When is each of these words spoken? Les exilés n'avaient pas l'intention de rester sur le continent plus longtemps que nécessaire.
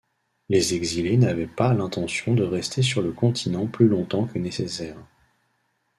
Les 0.49 0.73
exilés 0.73 1.15
n'avaient 1.15 1.45
pas 1.45 1.75
l'intention 1.75 2.33
de 2.33 2.41
rester 2.41 2.81
sur 2.81 3.03
le 3.03 3.11
continent 3.11 3.67
plus 3.67 3.87
longtemps 3.87 4.25
que 4.25 4.39
nécessaire. 4.39 4.97